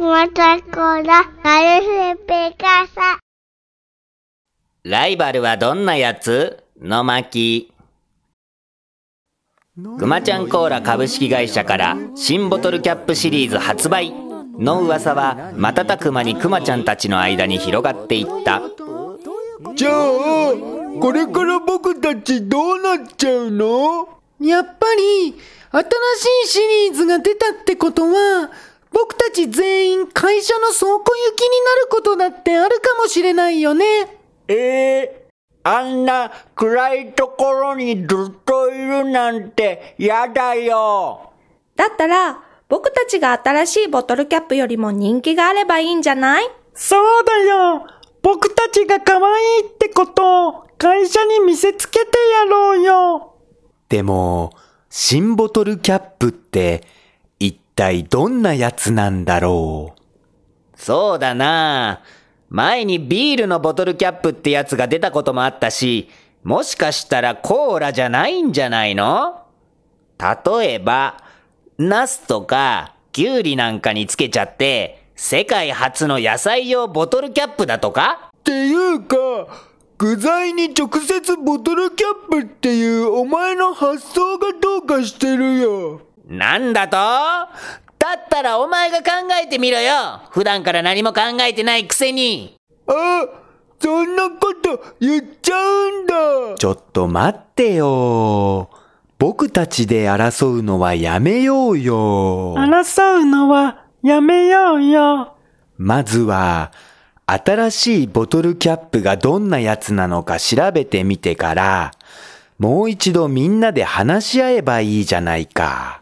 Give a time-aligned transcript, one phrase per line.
[0.00, 3.18] まちゃんコーラ、なるふペカサ。
[4.84, 6.62] ライバルはどんなやつ？
[6.80, 7.72] の巻。
[9.98, 14.12] くまちゃんコーラ株式会社から新ボトルキャップシリーズ発売
[14.58, 18.62] の噂は瞬く間にくまちゃんたちの間に広がっていった。
[19.74, 20.52] じゃあ、
[21.00, 24.08] これから僕たちどうなっちゃうの？
[24.40, 25.34] やっぱり、
[25.70, 25.82] 新
[26.44, 28.50] しいシリーズが出たってことは、
[28.90, 33.84] 僕たち全員会社の倉庫行きになることだってあるかもしれないよね。
[34.48, 35.28] ええ
[35.64, 41.32] あんな暗いところにずっといるなんてやだよ。
[41.76, 46.50] だったら、僕たちが新しいボトルキャップよりも人気があればいいんじゃない？
[46.74, 47.86] そうだよ。
[48.22, 52.06] 僕たちが可愛いってことを会社に見せつけて
[52.40, 53.34] やろうよ。
[53.88, 54.52] でも、
[54.88, 56.86] 新ボトルキャップって、一
[57.78, 60.00] 体どんなやつなんだろう？
[60.76, 62.02] そうだな
[62.48, 66.08] 前にビールのボトルキャップってやつが出たこともあったし、
[66.42, 69.44] もしかしたらコーラじゃないんじゃないの？
[70.18, 71.22] 例えば、
[71.78, 78.32] ナスとかキュウリなんかにつけちゃって、世界初の野菜用ボトルキャップだとか？
[78.38, 79.16] っていうか、
[79.98, 86.00] 具材に直接ボトルキャップっていうお前の発想がどうかしてるよ。
[86.28, 86.96] なんだと？
[86.96, 87.48] だ
[88.16, 89.04] ったらお前が考
[89.42, 93.26] えてみろよ普段から何も考えてないくせにあ、
[93.80, 96.14] そんなこと言っちゃうんだ。
[96.56, 98.70] ちょっと待ってよ。
[99.18, 102.54] 僕たちで争うのはやめようよ。
[102.56, 105.34] 争うのはやめようよ。
[105.76, 106.72] まずは、
[107.26, 111.92] 新しいボトルキャップがどんなやつなのか調べてみてから、
[112.58, 115.97] もう一度みんなで話し合えばいいじゃないか。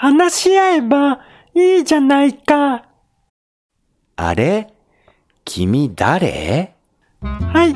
[0.00, 1.18] 話し合えば
[1.56, 2.84] いいじゃないか。
[4.14, 4.72] あれ？
[5.44, 6.72] 君誰？
[7.20, 7.74] はい。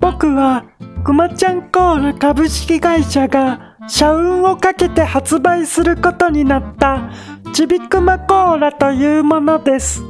[0.00, 0.64] 僕は、
[1.04, 7.10] くまちゃんコーラ株式会社が社運をかけて発売することになった
[7.52, 10.02] ちびくまコーラというものです。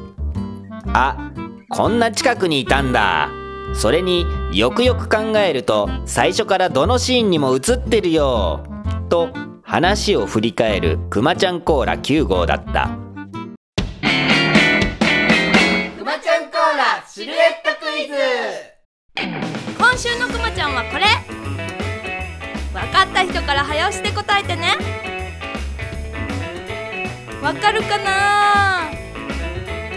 [0.93, 1.33] あ、
[1.69, 3.29] こんな近くにいたんだ。
[3.75, 8.63] それによくよく考えると最初からどのシーンにも映ってるよ。
[9.09, 9.31] と
[9.71, 12.91] 話を振り返るくまちゃんコーラ9号だった。
[15.97, 18.15] くまちゃんコーラシルエットクイズ。
[19.79, 21.05] 今週のくまちゃんはこれ。
[22.75, 24.77] わかった人から早押しで答えてね。
[27.41, 28.91] わかるかな。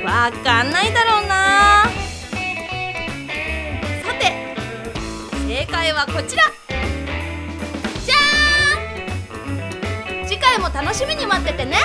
[0.06, 1.86] わかんないだろうな。
[4.06, 4.56] さて
[5.48, 6.44] 正解はこちら
[10.74, 11.78] 楽しみに待っててね。